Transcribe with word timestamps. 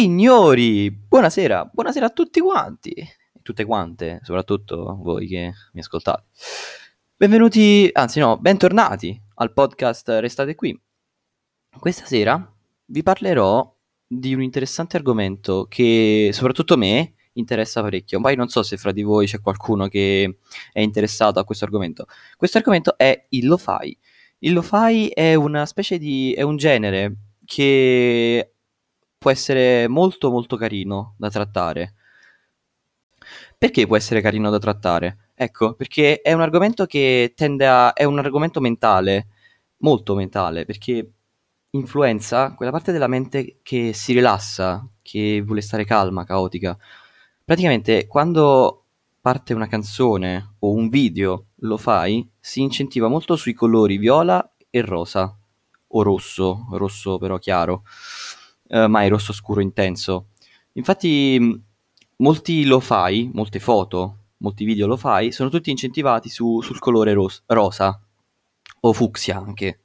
Signori, 0.00 0.90
buonasera, 0.90 1.72
buonasera 1.74 2.06
a 2.06 2.08
tutti 2.08 2.40
quanti, 2.40 2.94
tutte 3.42 3.66
quante, 3.66 4.20
soprattutto 4.22 4.96
voi 4.98 5.26
che 5.26 5.52
mi 5.74 5.80
ascoltate. 5.80 6.24
Benvenuti, 7.14 7.86
anzi 7.92 8.18
no, 8.18 8.38
bentornati 8.38 9.20
al 9.34 9.52
podcast 9.52 10.08
Restate 10.08 10.54
qui. 10.54 10.74
Questa 11.78 12.06
sera 12.06 12.50
vi 12.86 13.02
parlerò 13.02 13.76
di 14.06 14.32
un 14.32 14.40
interessante 14.40 14.96
argomento 14.96 15.66
che 15.68 16.30
soprattutto 16.32 16.78
me 16.78 17.16
interessa 17.34 17.82
parecchio. 17.82 18.22
Poi 18.22 18.36
non 18.36 18.48
so 18.48 18.62
se 18.62 18.78
fra 18.78 18.92
di 18.92 19.02
voi 19.02 19.26
c'è 19.26 19.42
qualcuno 19.42 19.86
che 19.86 20.38
è 20.72 20.80
interessato 20.80 21.38
a 21.40 21.44
questo 21.44 21.66
argomento. 21.66 22.06
Questo 22.38 22.56
argomento 22.56 22.96
è 22.96 23.26
il 23.28 23.46
lo-fi. 23.46 23.94
Il 24.38 24.54
lo-fi 24.54 25.08
è 25.08 25.34
una 25.34 25.66
specie 25.66 25.98
di... 25.98 26.32
è 26.32 26.40
un 26.40 26.56
genere 26.56 27.16
che 27.44 28.49
può 29.20 29.30
essere 29.30 29.86
molto 29.86 30.30
molto 30.30 30.56
carino 30.56 31.14
da 31.18 31.28
trattare. 31.28 31.94
Perché 33.58 33.86
può 33.86 33.94
essere 33.94 34.22
carino 34.22 34.48
da 34.48 34.58
trattare? 34.58 35.28
Ecco, 35.34 35.74
perché 35.74 36.22
è 36.22 36.32
un 36.32 36.40
argomento 36.40 36.86
che 36.86 37.34
tende 37.36 37.66
a... 37.66 37.92
è 37.92 38.04
un 38.04 38.18
argomento 38.18 38.60
mentale, 38.60 39.26
molto 39.78 40.14
mentale, 40.14 40.64
perché 40.64 41.06
influenza 41.72 42.54
quella 42.54 42.72
parte 42.72 42.92
della 42.92 43.08
mente 43.08 43.58
che 43.62 43.92
si 43.92 44.14
rilassa, 44.14 44.88
che 45.02 45.42
vuole 45.44 45.60
stare 45.60 45.84
calma, 45.84 46.24
caotica. 46.24 46.78
Praticamente 47.44 48.06
quando 48.06 48.84
parte 49.20 49.52
una 49.52 49.68
canzone 49.68 50.54
o 50.60 50.72
un 50.72 50.88
video 50.88 51.48
lo 51.56 51.76
fai, 51.76 52.26
si 52.40 52.62
incentiva 52.62 53.08
molto 53.08 53.36
sui 53.36 53.52
colori 53.52 53.98
viola 53.98 54.50
e 54.70 54.80
rosa, 54.80 55.36
o 55.88 56.02
rosso, 56.02 56.68
rosso 56.70 57.18
però 57.18 57.36
chiaro 57.36 57.82
eh, 58.70 58.86
mai 58.86 59.08
rosso 59.08 59.32
scuro 59.32 59.60
intenso. 59.60 60.28
Infatti 60.74 61.62
molti 62.18 62.64
lo 62.64 62.80
fai, 62.80 63.30
molte 63.32 63.58
foto, 63.58 64.16
molti 64.38 64.64
video 64.64 64.86
lo 64.86 64.96
fai, 64.96 65.32
sono 65.32 65.50
tutti 65.50 65.70
incentivati 65.70 66.28
su, 66.28 66.60
sul 66.62 66.78
colore 66.78 67.12
ros- 67.12 67.42
rosa 67.46 68.00
o 68.82 68.92
fucsia 68.92 69.36
anche, 69.36 69.82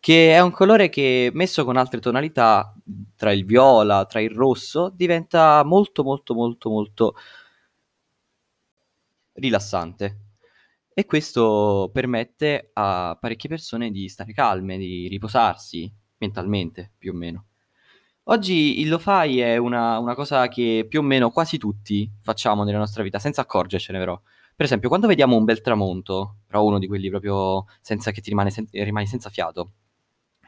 che 0.00 0.34
è 0.34 0.40
un 0.40 0.50
colore 0.50 0.88
che 0.88 1.30
messo 1.34 1.64
con 1.64 1.76
altre 1.76 2.00
tonalità, 2.00 2.74
tra 3.16 3.32
il 3.32 3.44
viola, 3.44 4.06
tra 4.06 4.20
il 4.20 4.30
rosso, 4.30 4.90
diventa 4.94 5.62
molto 5.64 6.02
molto 6.02 6.34
molto 6.34 6.70
molto 6.70 7.14
rilassante. 9.34 10.22
E 10.94 11.06
questo 11.06 11.90
permette 11.92 12.70
a 12.72 13.16
parecchie 13.20 13.48
persone 13.48 13.90
di 13.92 14.08
stare 14.08 14.32
calme, 14.32 14.78
di 14.78 15.06
riposarsi 15.08 15.92
mentalmente, 16.18 16.92
più 16.98 17.12
o 17.12 17.14
meno. 17.14 17.46
Oggi 18.30 18.80
il 18.80 18.88
lo-fi 18.90 19.38
è 19.40 19.56
una, 19.56 19.98
una 19.98 20.14
cosa 20.14 20.48
che 20.48 20.84
più 20.86 21.00
o 21.00 21.02
meno 21.02 21.30
quasi 21.30 21.56
tutti 21.56 22.10
facciamo 22.20 22.62
nella 22.62 22.76
nostra 22.76 23.02
vita, 23.02 23.18
senza 23.18 23.40
accorgercene 23.40 23.98
però. 23.98 24.20
Per 24.54 24.66
esempio, 24.66 24.90
quando 24.90 25.06
vediamo 25.06 25.34
un 25.34 25.44
bel 25.44 25.62
tramonto, 25.62 26.36
però 26.46 26.62
uno 26.62 26.78
di 26.78 26.86
quelli 26.86 27.08
proprio 27.08 27.64
senza 27.80 28.10
che 28.10 28.20
ti 28.20 28.28
rimane 28.28 28.50
sen- 28.50 28.68
rimani 28.70 29.06
senza 29.06 29.30
fiato, 29.30 29.72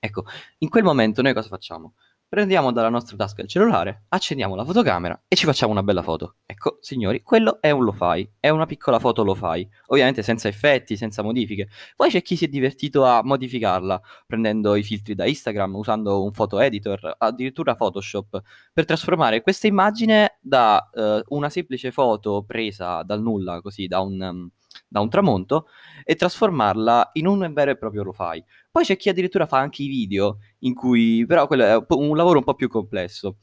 ecco, 0.00 0.24
in 0.58 0.68
quel 0.68 0.82
momento 0.82 1.22
noi 1.22 1.34
cosa 1.34 1.46
facciamo? 1.48 1.94
Prendiamo 2.28 2.72
dalla 2.72 2.90
nostra 2.90 3.16
tasca 3.16 3.42
il 3.42 3.48
cellulare, 3.48 4.04
accendiamo 4.08 4.54
la 4.54 4.64
fotocamera 4.64 5.22
e 5.26 5.34
ci 5.34 5.46
facciamo 5.46 5.72
una 5.72 5.82
bella 5.82 6.02
foto. 6.02 6.36
Ecco, 6.44 6.78
signori, 6.80 7.22
quello 7.22 7.60
è 7.60 7.70
un 7.70 7.84
lo-fi, 7.84 8.28
è 8.38 8.50
una 8.50 8.66
piccola 8.66 8.98
foto 8.98 9.24
lo-fi, 9.24 9.66
ovviamente 9.86 10.22
senza 10.22 10.48
effetti, 10.48 10.96
senza 10.96 11.22
modifiche. 11.22 11.68
Poi 11.96 12.10
c'è 12.10 12.20
chi 12.22 12.36
si 12.36 12.44
è 12.44 12.48
divertito 12.48 13.04
a 13.04 13.22
modificarla, 13.24 14.00
prendendo 14.26 14.74
i 14.74 14.82
filtri 14.82 15.14
da 15.14 15.26
Instagram, 15.26 15.74
usando 15.76 16.22
un 16.22 16.30
photo 16.30 16.60
editor, 16.60 17.16
addirittura 17.18 17.74
Photoshop, 17.74 18.42
per 18.72 18.84
trasformare 18.84 19.40
questa 19.40 19.66
immagine 19.66 20.38
da 20.40 20.90
uh, 20.92 21.34
una 21.34 21.48
semplice 21.48 21.90
foto 21.90 22.44
presa 22.46 23.02
dal 23.02 23.22
nulla, 23.22 23.60
così 23.60 23.86
da 23.86 24.00
un... 24.00 24.20
Um, 24.20 24.50
da 24.86 25.00
un 25.00 25.08
tramonto 25.08 25.68
e 26.04 26.14
trasformarla 26.14 27.10
in 27.14 27.26
un 27.26 27.50
vero 27.52 27.70
e 27.70 27.76
proprio 27.76 28.02
lo-fi. 28.02 28.42
Poi 28.70 28.84
c'è 28.84 28.96
chi 28.96 29.08
addirittura 29.08 29.46
fa 29.46 29.58
anche 29.58 29.82
i 29.82 29.88
video, 29.88 30.38
in 30.60 30.74
cui 30.74 31.24
però 31.26 31.46
quello 31.46 31.64
è 31.64 31.84
un 31.88 32.16
lavoro 32.16 32.38
un 32.38 32.44
po' 32.44 32.54
più 32.54 32.68
complesso. 32.68 33.38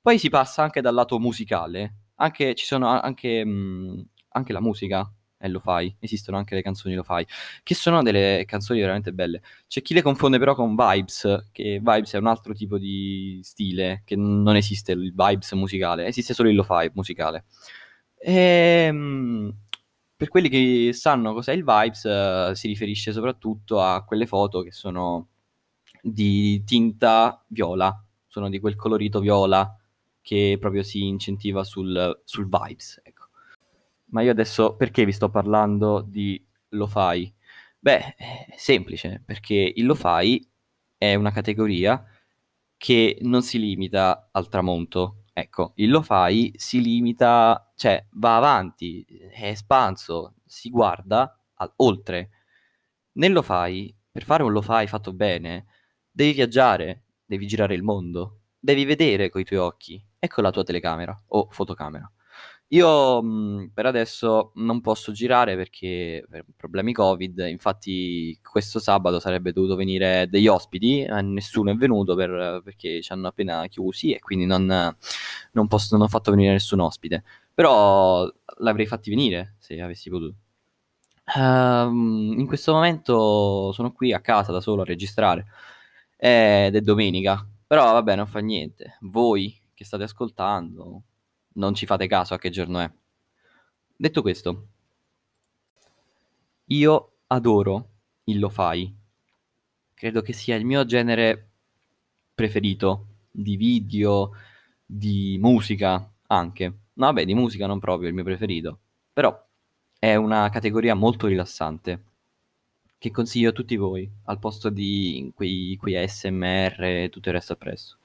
Poi 0.00 0.18
si 0.18 0.28
passa 0.30 0.62
anche 0.62 0.80
dal 0.80 0.94
lato 0.94 1.18
musicale, 1.18 1.96
anche, 2.16 2.54
ci 2.54 2.64
sono 2.64 2.88
anche, 2.88 3.44
mh, 3.44 4.08
anche 4.30 4.52
la 4.52 4.60
musica 4.60 5.12
è 5.40 5.48
lo-fi, 5.48 5.96
esistono 6.00 6.36
anche 6.36 6.54
le 6.54 6.60
canzoni 6.60 6.94
lo-fi, 6.94 7.26
che 7.62 7.74
sono 7.74 8.02
delle 8.02 8.44
canzoni 8.46 8.80
veramente 8.80 9.10
belle. 9.12 9.40
C'è 9.66 9.80
chi 9.80 9.94
le 9.94 10.02
confonde 10.02 10.38
però 10.38 10.54
con 10.54 10.76
vibes, 10.76 11.48
che 11.50 11.78
vibes 11.82 12.12
è 12.12 12.18
un 12.18 12.26
altro 12.26 12.52
tipo 12.52 12.76
di 12.76 13.40
stile, 13.42 14.02
che 14.04 14.16
non 14.16 14.54
esiste 14.56 14.92
il 14.92 15.14
vibes 15.16 15.52
musicale, 15.52 16.06
esiste 16.06 16.34
solo 16.34 16.50
il 16.50 16.56
lo-fi 16.56 16.90
musicale. 16.92 17.44
E, 18.18 18.32
ehm, 18.88 19.54
per 20.20 20.28
quelli 20.28 20.50
che 20.50 20.90
sanno 20.92 21.32
cos'è 21.32 21.54
il 21.54 21.64
Vibes, 21.64 22.04
uh, 22.04 22.54
si 22.54 22.66
riferisce 22.68 23.10
soprattutto 23.10 23.80
a 23.80 24.04
quelle 24.04 24.26
foto 24.26 24.60
che 24.60 24.70
sono 24.70 25.28
di 26.02 26.62
tinta 26.64 27.42
viola, 27.46 28.04
sono 28.26 28.50
di 28.50 28.60
quel 28.60 28.76
colorito 28.76 29.18
viola 29.20 29.74
che 30.20 30.58
proprio 30.60 30.82
si 30.82 31.06
incentiva 31.06 31.64
sul, 31.64 32.20
sul 32.22 32.50
Vibes. 32.50 33.00
Ecco. 33.02 33.28
Ma 34.10 34.20
io 34.20 34.30
adesso 34.30 34.76
perché 34.76 35.06
vi 35.06 35.12
sto 35.12 35.30
parlando 35.30 36.02
di 36.06 36.44
lo-fi? 36.68 37.32
Beh, 37.78 38.14
è 38.14 38.54
semplice, 38.58 39.22
perché 39.24 39.72
il 39.74 39.86
lo-fi 39.86 40.46
è 40.98 41.14
una 41.14 41.30
categoria 41.30 42.04
che 42.76 43.16
non 43.22 43.40
si 43.40 43.58
limita 43.58 44.28
al 44.32 44.50
tramonto, 44.50 45.20
Ecco, 45.40 45.72
il 45.76 45.90
lo-fi 45.90 46.52
si 46.56 46.82
limita, 46.82 47.69
cioè 47.80 48.04
va 48.16 48.36
avanti, 48.36 49.02
è 49.32 49.46
espanso, 49.46 50.34
si 50.44 50.68
guarda 50.68 51.34
al, 51.54 51.72
oltre. 51.76 52.28
Nel 53.12 53.32
lo-fi, 53.32 53.94
per 54.10 54.22
fare 54.24 54.42
un 54.42 54.52
lo-fi 54.52 54.86
fatto 54.86 55.14
bene, 55.14 55.64
devi 56.10 56.34
viaggiare, 56.34 57.04
devi 57.24 57.46
girare 57.46 57.74
il 57.74 57.82
mondo, 57.82 58.40
devi 58.58 58.84
vedere 58.84 59.30
coi 59.30 59.44
tuoi 59.44 59.60
occhi 59.60 60.04
e 60.18 60.28
con 60.28 60.44
la 60.44 60.50
tua 60.50 60.62
telecamera 60.62 61.18
o 61.28 61.48
fotocamera. 61.50 62.12
Io 62.72 63.22
mh, 63.22 63.70
per 63.72 63.86
adesso 63.86 64.52
non 64.56 64.82
posso 64.82 65.10
girare 65.12 65.56
perché 65.56 66.24
per 66.28 66.44
problemi 66.56 66.92
Covid, 66.92 67.38
infatti 67.48 68.38
questo 68.42 68.78
sabato 68.78 69.18
sarebbe 69.20 69.52
dovuto 69.52 69.74
venire 69.74 70.28
degli 70.28 70.48
ospiti, 70.48 71.02
eh, 71.02 71.22
nessuno 71.22 71.70
è 71.70 71.74
venuto 71.74 72.14
per, 72.14 72.60
perché 72.62 73.00
ci 73.00 73.10
hanno 73.12 73.28
appena 73.28 73.66
chiusi 73.68 74.12
e 74.12 74.20
quindi 74.20 74.44
non, 74.44 74.66
non, 75.52 75.66
posso, 75.66 75.96
non 75.96 76.04
ho 76.04 76.08
fatto 76.08 76.30
venire 76.30 76.52
nessun 76.52 76.80
ospite, 76.80 77.24
però 77.54 78.30
l'avrei 78.58 78.86
fatti 78.86 79.10
venire 79.10 79.56
se 79.58 79.80
avessi 79.80 80.10
potuto. 80.10 80.34
Um, 81.36 82.34
in 82.36 82.46
questo 82.46 82.72
momento 82.72 83.70
sono 83.72 83.92
qui 83.92 84.12
a 84.12 84.20
casa 84.20 84.50
da 84.50 84.60
solo 84.60 84.82
a 84.82 84.84
registrare 84.84 85.46
ed 86.16 86.74
è 86.74 86.80
domenica, 86.80 87.46
però 87.66 87.92
vabbè 87.92 88.16
non 88.16 88.26
fa 88.26 88.40
niente, 88.40 88.96
voi 89.02 89.56
che 89.74 89.84
state 89.84 90.02
ascoltando 90.02 91.02
non 91.54 91.74
ci 91.74 91.86
fate 91.86 92.06
caso 92.06 92.34
a 92.34 92.38
che 92.38 92.50
giorno 92.50 92.80
è. 92.80 92.90
Detto 93.96 94.22
questo, 94.22 94.68
io 96.66 97.12
adoro 97.28 97.88
il 98.24 98.38
lo-fi. 98.38 98.94
Credo 99.94 100.22
che 100.22 100.32
sia 100.32 100.56
il 100.56 100.64
mio 100.64 100.84
genere 100.84 101.50
preferito 102.34 103.06
di 103.30 103.56
video, 103.56 104.32
di 104.84 105.36
musica 105.40 106.10
anche. 106.28 106.78
No, 106.94 107.06
vabbè, 107.06 107.24
di 107.24 107.34
musica 107.34 107.66
non 107.66 107.78
proprio 107.78 108.08
il 108.08 108.14
mio 108.14 108.24
preferito, 108.24 108.78
però 109.12 109.36
è 109.98 110.14
una 110.14 110.48
categoria 110.50 110.94
molto 110.94 111.26
rilassante 111.26 112.04
che 112.98 113.10
consiglio 113.10 113.48
a 113.50 113.52
tutti 113.52 113.76
voi 113.76 114.08
al 114.24 114.38
posto 114.38 114.68
di 114.68 115.32
quei, 115.34 115.76
quei 115.80 115.96
ASMR 115.96 116.82
e 116.82 117.08
tutto 117.10 117.28
il 117.30 117.34
resto 117.34 117.54
appresso. 117.54 117.96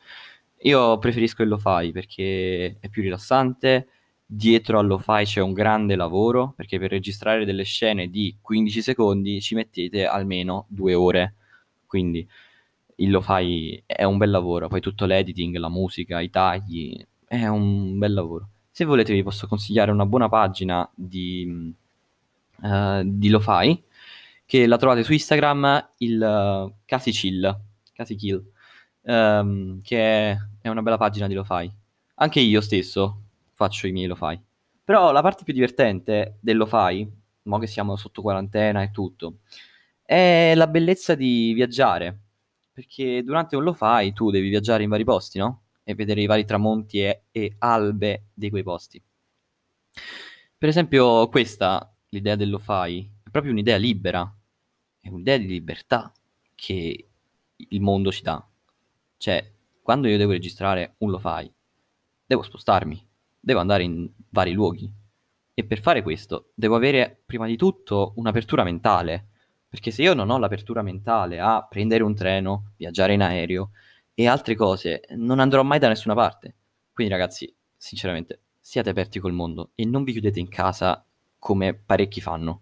Io 0.61 0.97
preferisco 0.99 1.43
il 1.43 1.49
lo-fi 1.49 1.91
perché 1.91 2.77
è 2.79 2.89
più 2.89 3.01
rilassante, 3.01 3.89
dietro 4.25 4.79
al 4.79 4.87
lo-fi 4.87 5.25
c'è 5.25 5.41
un 5.41 5.53
grande 5.53 5.95
lavoro, 5.95 6.53
perché 6.55 6.79
per 6.79 6.91
registrare 6.91 7.45
delle 7.45 7.63
scene 7.63 8.09
di 8.09 8.37
15 8.41 8.81
secondi 8.81 9.41
ci 9.41 9.55
mettete 9.55 10.05
almeno 10.05 10.65
due 10.69 10.93
ore, 10.93 11.35
quindi 11.85 12.25
il 12.97 13.11
lo-fi 13.11 13.83
è 13.85 14.03
un 14.05 14.17
bel 14.17 14.29
lavoro, 14.29 14.67
poi 14.69 14.79
tutto 14.79 15.05
l'editing, 15.05 15.57
la 15.57 15.69
musica, 15.69 16.21
i 16.21 16.29
tagli, 16.29 17.05
è 17.27 17.45
un 17.47 17.97
bel 17.97 18.13
lavoro. 18.13 18.49
Se 18.75 18.83
volete 18.83 19.13
vi 19.13 19.23
posso 19.23 19.47
consigliare 19.47 19.89
una 19.89 20.05
buona 20.05 20.27
pagina 20.27 20.85
di, 20.93 21.73
uh, 22.61 23.01
di 23.05 23.29
lo-fi, 23.29 23.81
che 24.45 24.67
la 24.67 24.75
trovate 24.75 25.01
su 25.01 25.13
Instagram, 25.13 25.91
il 25.99 26.21
uh, 26.21 26.73
Casi 26.83 27.11
Chill, 27.11 27.57
Casi 27.93 28.15
Kill, 28.15 28.43
um, 29.03 29.81
che 29.81 30.31
è 30.31 30.37
è 30.59 30.67
una 30.67 30.81
bella 30.81 30.97
pagina 30.97 31.27
di 31.27 31.35
lo-fi. 31.35 31.71
Anche 32.15 32.41
io 32.41 32.59
stesso 32.59 33.21
faccio 33.53 33.87
i 33.87 33.93
miei 33.93 34.07
lo-fi. 34.07 34.37
Però 34.83 35.13
la 35.13 35.21
parte 35.21 35.45
più 35.45 35.53
divertente 35.53 36.35
del 36.41 36.57
lo-fi, 36.57 37.09
mo 37.43 37.57
che 37.59 37.67
siamo 37.67 37.95
sotto 37.95 38.21
quarantena 38.21 38.81
e 38.81 38.91
tutto, 38.91 39.37
è 40.03 40.51
la 40.53 40.67
bellezza 40.67 41.15
di 41.15 41.53
viaggiare. 41.53 42.19
Perché 42.73 43.23
durante 43.23 43.55
un 43.55 43.63
lo-fi 43.63 44.11
tu 44.11 44.31
devi 44.31 44.49
viaggiare 44.49 44.83
in 44.83 44.89
vari 44.89 45.05
posti, 45.05 45.37
no? 45.37 45.61
E 45.87 45.93
vedere 45.93 46.21
i 46.21 46.25
vari 46.25 46.43
tramonti 46.45 46.99
e, 46.99 47.25
e 47.31 47.55
albe 47.59 48.29
di 48.33 48.49
quei 48.49 48.63
posti. 48.63 49.01
Per 50.57 50.67
esempio, 50.67 51.29
questa, 51.29 51.95
l'idea 52.09 52.35
del 52.35 52.49
lo-fi, 52.49 53.09
è 53.23 53.29
proprio 53.29 53.51
un'idea 53.53 53.77
libera, 53.77 54.35
è 54.99 55.09
un'idea 55.09 55.37
di 55.37 55.45
libertà 55.45 56.11
che 56.55 57.07
il 57.55 57.81
mondo 57.81 58.11
ci 58.11 58.23
dà. 58.23 58.45
Cioè, 59.17 59.53
quando 59.81 60.07
io 60.07 60.17
devo 60.17 60.31
registrare 60.31 60.95
un 60.97 61.11
lo-fi, 61.11 61.49
devo 62.25 62.41
spostarmi, 62.41 63.07
devo 63.39 63.59
andare 63.59 63.83
in 63.83 64.09
vari 64.29 64.53
luoghi. 64.53 64.91
E 65.53 65.63
per 65.63 65.79
fare 65.79 66.01
questo 66.01 66.51
devo 66.55 66.75
avere 66.75 67.21
prima 67.25 67.45
di 67.45 67.55
tutto 67.55 68.13
un'apertura 68.15 68.63
mentale, 68.63 69.27
perché 69.69 69.91
se 69.91 70.01
io 70.01 70.15
non 70.15 70.31
ho 70.31 70.39
l'apertura 70.39 70.81
mentale 70.81 71.39
a 71.39 71.65
prendere 71.69 72.03
un 72.03 72.15
treno, 72.15 72.73
viaggiare 72.75 73.13
in 73.13 73.21
aereo 73.21 73.71
e 74.15 74.27
altre 74.27 74.55
cose, 74.55 75.01
non 75.11 75.39
andrò 75.39 75.61
mai 75.61 75.77
da 75.77 75.89
nessuna 75.89 76.15
parte. 76.15 76.55
Quindi 76.93 77.11
ragazzi, 77.13 77.53
sinceramente, 77.75 78.39
siate 78.59 78.89
aperti 78.89 79.19
col 79.19 79.33
mondo 79.33 79.71
e 79.75 79.85
non 79.85 80.03
vi 80.03 80.13
chiudete 80.13 80.39
in 80.39 80.47
casa 80.47 81.05
come 81.37 81.73
parecchi 81.75 82.21
fanno. 82.21 82.61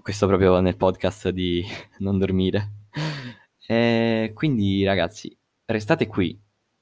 Questo 0.00 0.26
proprio 0.26 0.60
nel 0.60 0.76
podcast 0.76 1.30
di 1.30 1.64
non 1.98 2.18
dormire. 2.18 2.72
E 3.66 4.32
quindi 4.34 4.84
ragazzi, 4.84 5.36
restate 5.64 6.06
qui, 6.06 6.38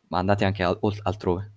ma 0.09 0.19
andate 0.19 0.45
anche 0.45 0.63
al- 0.65 0.79
altrove. 1.03 1.53